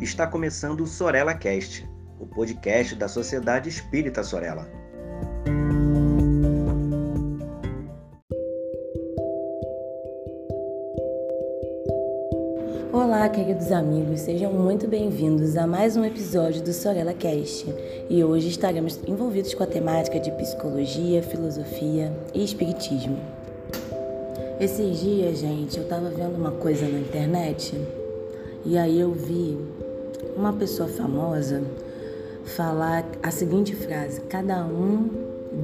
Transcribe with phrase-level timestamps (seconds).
[0.00, 1.88] está começando o Sorella Cast,
[2.20, 4.68] o podcast da Sociedade Espírita Sorella.
[12.92, 17.66] Olá, queridos amigos, sejam muito bem-vindos a mais um episódio do Sorella Cast.
[18.08, 23.18] E hoje estaremos envolvidos com a temática de psicologia, filosofia e espiritismo.
[24.60, 27.74] Esses dias, gente, eu estava vendo uma coisa na internet
[28.64, 29.56] e aí eu vi
[30.38, 31.62] uma pessoa famosa
[32.44, 35.10] falar a seguinte frase: cada um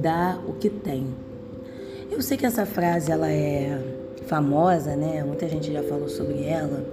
[0.01, 1.07] dá o que tem.
[2.11, 3.81] Eu sei que essa frase ela é
[4.27, 5.23] famosa, né?
[5.23, 6.83] Muita gente já falou sobre ela.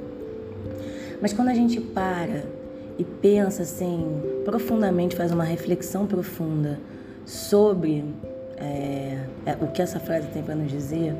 [1.20, 2.44] Mas quando a gente para
[2.98, 6.78] e pensa assim profundamente, faz uma reflexão profunda
[7.24, 8.04] sobre
[8.56, 11.14] é, é, o que essa frase tem para nos dizer,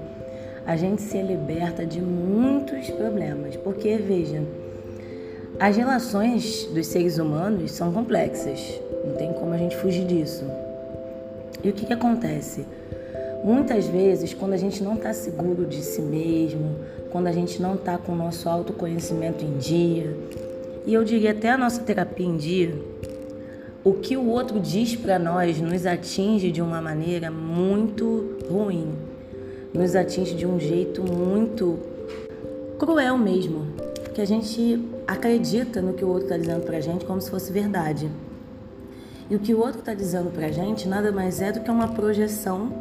[0.67, 3.57] a gente se liberta de muitos problemas.
[3.57, 4.43] Porque, veja,
[5.63, 10.45] as relações dos seres humanos são complexas, não tem como a gente fugir disso.
[11.63, 12.67] E o que, que acontece?
[13.45, 16.79] Muitas vezes, quando a gente não está seguro de si mesmo,
[17.13, 20.17] quando a gente não está com o nosso autoconhecimento em dia,
[20.85, 22.75] e eu diria até a nossa terapia em dia,
[23.85, 28.97] o que o outro diz para nós nos atinge de uma maneira muito ruim,
[29.73, 31.79] nos atinge de um jeito muito
[32.81, 33.72] cruel mesmo,
[34.13, 37.31] que a gente acredita no que o outro está dizendo para a gente como se
[37.31, 38.11] fosse verdade.
[39.31, 41.71] E o que o outro está dizendo para a gente nada mais é do que
[41.71, 42.73] uma projeção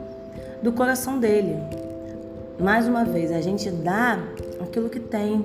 [0.61, 1.55] do coração dele.
[2.59, 4.19] Mais uma vez, a gente dá
[4.61, 5.43] aquilo que tem.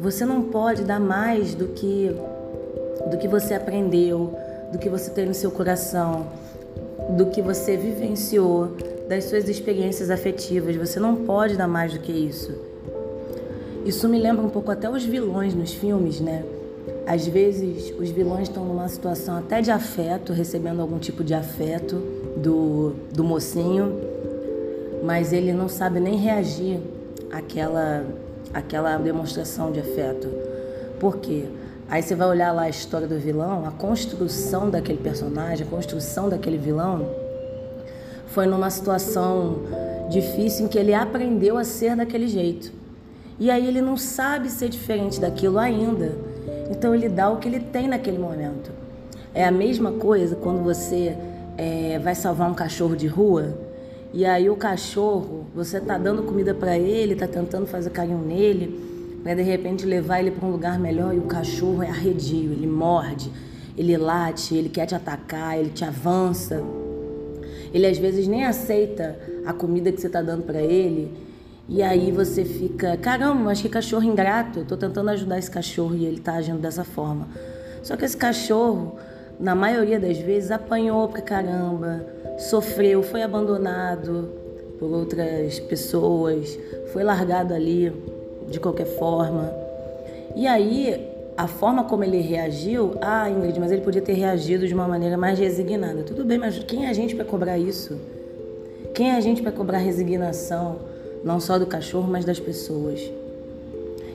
[0.00, 2.14] Você não pode dar mais do que
[3.10, 4.34] do que você aprendeu,
[4.72, 6.26] do que você tem no seu coração,
[7.10, 8.76] do que você vivenciou,
[9.08, 10.76] das suas experiências afetivas.
[10.76, 12.52] Você não pode dar mais do que isso.
[13.84, 16.44] Isso me lembra um pouco até os vilões nos filmes, né?
[17.06, 21.96] Às vezes os vilões estão numa situação até de afeto, recebendo algum tipo de afeto
[22.36, 23.98] do, do mocinho,
[25.02, 26.80] mas ele não sabe nem reagir
[27.32, 28.04] àquela,
[28.52, 30.28] àquela demonstração de afeto.
[31.00, 31.46] Por quê?
[31.88, 36.28] Aí você vai olhar lá a história do vilão, a construção daquele personagem, a construção
[36.28, 37.08] daquele vilão,
[38.26, 39.62] foi numa situação
[40.10, 42.70] difícil em que ele aprendeu a ser daquele jeito.
[43.40, 46.16] E aí ele não sabe ser diferente daquilo ainda.
[46.70, 48.70] Então ele dá o que ele tem naquele momento.
[49.34, 51.16] É a mesma coisa quando você
[51.56, 53.68] é, vai salvar um cachorro de rua
[54.12, 59.20] e aí o cachorro, você tá dando comida para ele, tá tentando fazer carinho nele,
[59.22, 62.66] para de repente levar ele para um lugar melhor e o cachorro é arredio, ele
[62.66, 63.30] morde,
[63.76, 66.62] ele late, ele quer te atacar, ele te avança.
[67.72, 71.12] Ele às vezes nem aceita a comida que você tá dando para ele
[71.68, 74.60] e aí você fica, caramba, mas que cachorro ingrato.
[74.60, 77.28] Eu tô tentando ajudar esse cachorro e ele tá agindo dessa forma.
[77.82, 78.96] Só que esse cachorro,
[79.38, 82.06] na maioria das vezes, apanhou pra caramba,
[82.38, 84.30] sofreu, foi abandonado
[84.78, 86.58] por outras pessoas,
[86.92, 87.92] foi largado ali
[88.48, 89.52] de qualquer forma.
[90.34, 94.72] E aí, a forma como ele reagiu, ah, Ingrid, mas ele podia ter reagido de
[94.72, 96.02] uma maneira mais resignada.
[96.02, 97.98] Tudo bem, mas quem é a gente para cobrar isso?
[98.94, 100.87] Quem é a gente para cobrar resignação?
[101.24, 103.00] Não só do cachorro, mas das pessoas.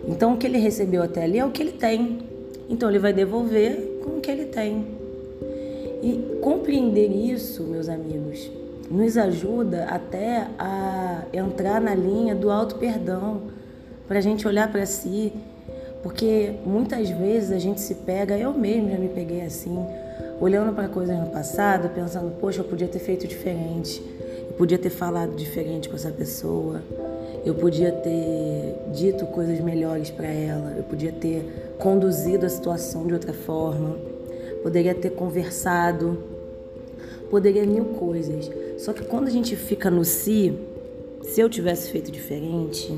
[0.08, 2.20] Então o que ele recebeu até ali é o que ele tem.
[2.70, 4.86] Então ele vai devolver com o que ele tem.
[6.02, 8.52] E compreender isso, meus amigos,
[8.92, 13.42] nos ajuda até a entrar na linha do auto perdão,
[14.08, 15.32] para a gente olhar para si,
[16.04, 19.86] porque muitas vezes a gente se pega, eu mesmo já me peguei assim,
[20.42, 24.04] olhando para coisas no passado, pensando, poxa, eu podia ter feito diferente.
[24.54, 26.84] Eu podia ter falado diferente com essa pessoa.
[27.44, 30.76] Eu podia ter dito coisas melhores para ela.
[30.78, 33.98] Eu podia ter conduzido a situação de outra forma.
[34.62, 36.20] Poderia ter conversado.
[37.32, 38.48] Poderia mil coisas.
[38.78, 40.54] Só que quando a gente fica no si,
[41.24, 42.96] se eu tivesse feito diferente,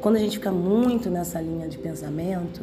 [0.00, 2.60] quando a gente fica muito nessa linha de pensamento,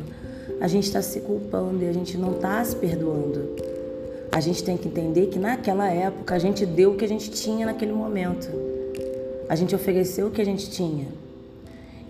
[0.62, 3.69] a gente está se culpando e a gente não está se perdoando.
[4.32, 7.32] A gente tem que entender que naquela época a gente deu o que a gente
[7.32, 8.48] tinha naquele momento.
[9.48, 11.08] A gente ofereceu o que a gente tinha.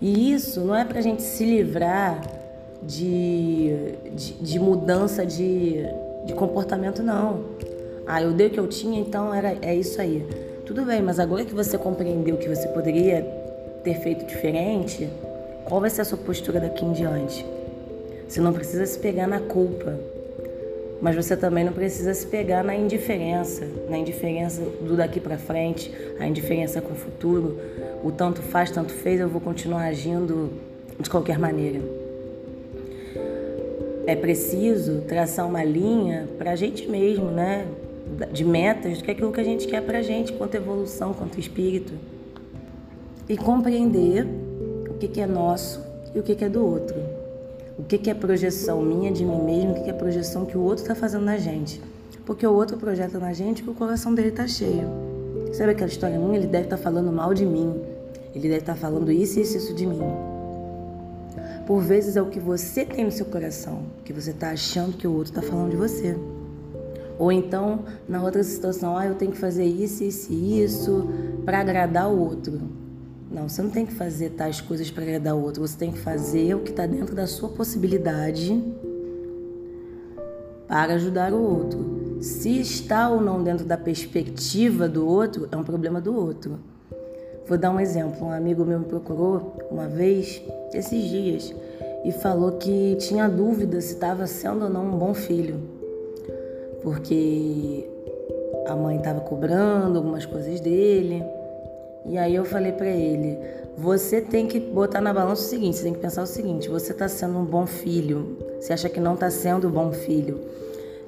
[0.00, 2.20] E isso não é para a gente se livrar
[2.82, 3.70] de,
[4.14, 5.82] de, de mudança de,
[6.26, 7.44] de comportamento, não.
[8.06, 10.26] Ah, eu dei o que eu tinha, então era, é isso aí.
[10.66, 13.22] Tudo bem, mas agora que você compreendeu que você poderia
[13.82, 15.08] ter feito diferente,
[15.64, 17.46] qual vai ser a sua postura daqui em diante?
[18.28, 19.98] Você não precisa se pegar na culpa.
[21.00, 25.90] Mas você também não precisa se pegar na indiferença, na indiferença do daqui para frente,
[26.18, 27.58] a indiferença com o futuro.
[28.04, 30.50] O tanto faz, tanto fez, eu vou continuar agindo
[30.98, 31.80] de qualquer maneira.
[34.06, 37.66] é preciso traçar uma linha para a gente mesmo, né?
[38.32, 41.14] De metas, do que é aquilo que a gente quer para a gente, quanto evolução,
[41.14, 41.92] quanto espírito.
[43.28, 44.26] E compreender
[44.88, 45.80] o que, é nosso
[46.12, 46.96] e o que é do outro.
[47.80, 50.56] O que, que é projeção minha de mim mesmo, o que, que é projeção que
[50.56, 51.80] o outro está fazendo na gente.
[52.26, 54.86] Porque o outro projeta na gente que o coração dele está cheio.
[55.54, 56.36] Sabe aquela história minha?
[56.36, 57.74] Ele deve estar tá falando mal de mim.
[58.34, 59.98] Ele deve estar tá falando isso isso, isso de mim.
[61.66, 65.06] Por vezes é o que você tem no seu coração, que você está achando que
[65.06, 66.18] o outro está falando de você.
[67.18, 71.08] Ou então, na outra situação, ah, eu tenho que fazer isso, isso e isso
[71.46, 72.60] para agradar o outro.
[73.30, 75.66] Não, você não tem que fazer tais coisas para agradar o outro.
[75.66, 78.60] Você tem que fazer o que está dentro da sua possibilidade
[80.66, 82.18] para ajudar o outro.
[82.20, 86.58] Se está ou não dentro da perspectiva do outro, é um problema do outro.
[87.46, 88.26] Vou dar um exemplo.
[88.26, 90.42] Um amigo meu me procurou uma vez,
[90.74, 91.54] esses dias,
[92.04, 95.60] e falou que tinha dúvida se estava sendo ou não um bom filho.
[96.82, 97.88] Porque
[98.66, 101.24] a mãe estava cobrando algumas coisas dele.
[102.06, 103.38] E aí eu falei para ele:
[103.76, 106.92] você tem que botar na balança o seguinte, você tem que pensar o seguinte, você
[106.92, 108.36] está sendo um bom filho.
[108.60, 110.40] Você acha que não está sendo um bom filho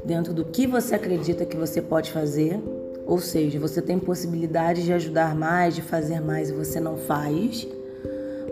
[0.05, 2.61] dentro do que você acredita que você pode fazer
[3.06, 7.67] ou seja, você tem possibilidade de ajudar mais, de fazer mais e você não faz.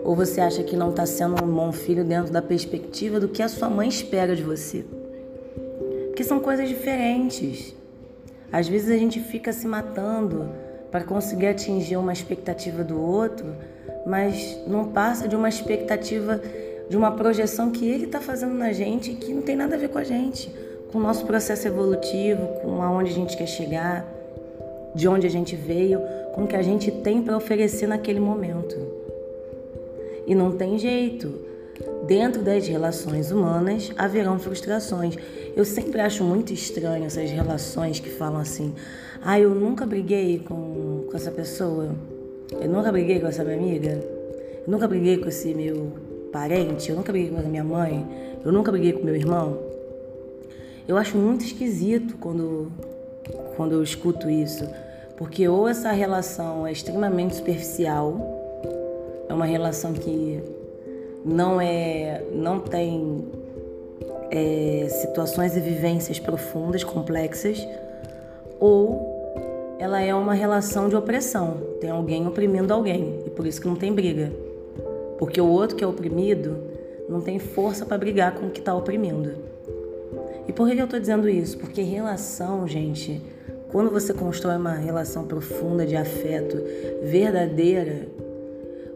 [0.03, 3.41] Ou você acha que não está sendo um bom filho dentro da perspectiva do que
[3.41, 4.83] a sua mãe espera de você.
[6.07, 7.73] Porque são coisas diferentes.
[8.51, 10.49] Às vezes a gente fica se matando
[10.91, 13.55] para conseguir atingir uma expectativa do outro,
[14.05, 16.41] mas não passa de uma expectativa,
[16.89, 19.89] de uma projeção que ele está fazendo na gente que não tem nada a ver
[19.89, 20.51] com a gente,
[20.91, 24.05] com o nosso processo evolutivo, com aonde a gente quer chegar
[24.93, 26.01] de onde a gente veio,
[26.33, 28.75] com o que a gente tem para oferecer naquele momento.
[30.27, 31.50] E não tem jeito.
[32.07, 35.15] Dentro das relações humanas haverão frustrações.
[35.55, 38.73] Eu sempre acho muito estranho essas relações que falam assim:
[39.21, 41.95] ah, eu nunca briguei com, com essa pessoa,
[42.59, 44.03] eu nunca briguei com essa minha amiga,
[44.65, 45.91] eu nunca briguei com esse meu
[46.31, 48.07] parente, eu nunca briguei com a minha mãe,
[48.43, 49.59] eu nunca briguei com meu irmão.
[50.87, 52.71] Eu acho muito esquisito quando
[53.55, 54.67] quando eu escuto isso,
[55.17, 58.17] porque ou essa relação é extremamente superficial,
[59.29, 60.41] é uma relação que
[61.23, 63.25] não é, não tem
[64.29, 67.67] é, situações e vivências profundas, complexas,
[68.59, 73.67] ou ela é uma relação de opressão, tem alguém oprimindo alguém e por isso que
[73.67, 74.31] não tem briga,
[75.17, 76.57] porque o outro que é oprimido
[77.09, 79.33] não tem força para brigar com o que está oprimindo.
[80.47, 81.57] E por que eu estou dizendo isso?
[81.57, 83.21] Porque relação, gente,
[83.71, 86.57] quando você constrói uma relação profunda de afeto,
[87.03, 88.07] verdadeira,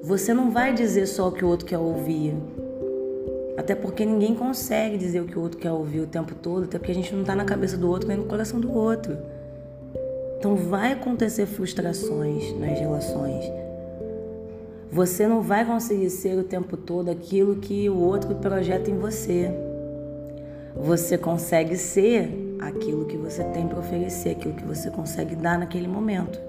[0.05, 2.35] você não vai dizer só o que o outro quer ouvir.
[3.57, 6.77] Até porque ninguém consegue dizer o que o outro quer ouvir o tempo todo, até
[6.77, 9.17] porque a gente não está na cabeça do outro nem no coração do outro.
[10.37, 13.51] Então vai acontecer frustrações nas relações.
[14.91, 19.49] Você não vai conseguir ser o tempo todo aquilo que o outro projeta em você.
[20.75, 22.29] Você consegue ser
[22.59, 26.39] aquilo que você tem para oferecer, aquilo que você consegue dar naquele momento.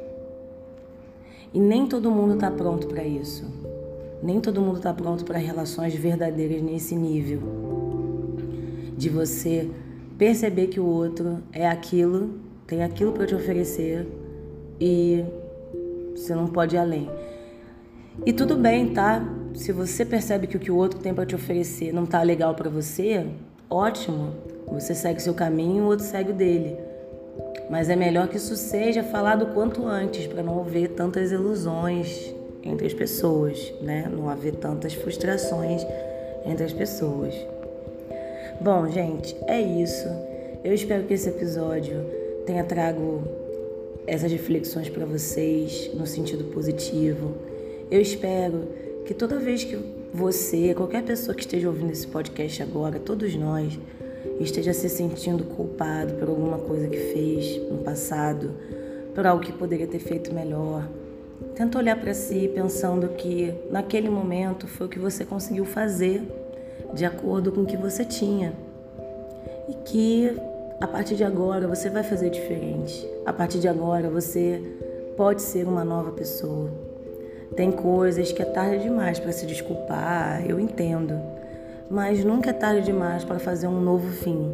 [1.56, 3.42] E nem todo mundo está pronto para isso.
[4.22, 7.40] Nem todo mundo está pronto para relações verdadeiras nesse nível.
[8.94, 9.66] De você
[10.18, 12.34] perceber que o outro é aquilo,
[12.66, 14.06] tem aquilo para te oferecer
[14.78, 15.24] e
[16.14, 17.08] você não pode ir além.
[18.26, 19.26] E tudo bem, tá?
[19.54, 22.54] Se você percebe que o que o outro tem para te oferecer não tá legal
[22.54, 23.28] para você,
[23.70, 24.34] ótimo.
[24.70, 26.85] Você segue seu caminho, o outro segue o dele.
[27.68, 32.86] Mas é melhor que isso seja falado quanto antes, para não haver tantas ilusões entre
[32.86, 34.10] as pessoas, né?
[34.10, 35.82] Não haver tantas frustrações
[36.44, 37.34] entre as pessoas.
[38.60, 40.08] Bom, gente, é isso.
[40.64, 42.04] Eu espero que esse episódio
[42.46, 43.22] tenha trago
[44.06, 47.34] essas reflexões para vocês no sentido positivo.
[47.90, 48.68] Eu espero
[49.04, 49.76] que toda vez que
[50.12, 53.78] você, qualquer pessoa que esteja ouvindo esse podcast agora, todos nós,
[54.40, 58.50] esteja se sentindo culpado por alguma coisa que fez no passado,
[59.14, 60.86] por algo que poderia ter feito melhor.
[61.54, 66.22] Tenta olhar para si pensando que naquele momento foi o que você conseguiu fazer
[66.94, 68.52] de acordo com o que você tinha.
[69.68, 70.36] E que
[70.80, 73.06] a partir de agora você vai fazer diferente.
[73.24, 74.60] A partir de agora você
[75.16, 76.70] pode ser uma nova pessoa.
[77.54, 81.18] Tem coisas que é tarde demais para se desculpar, eu entendo.
[81.90, 84.52] Mas nunca é tarde demais para fazer um novo fim.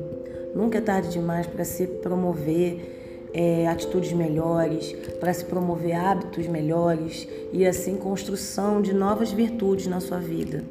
[0.54, 7.26] Nunca é tarde demais para se promover é, atitudes melhores, para se promover hábitos melhores
[7.52, 10.62] e assim construção de novas virtudes na sua vida.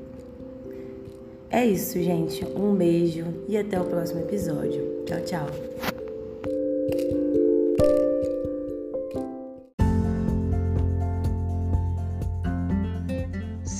[1.50, 2.46] É isso, gente.
[2.56, 5.04] Um beijo e até o próximo episódio.
[5.06, 6.01] Tchau, tchau.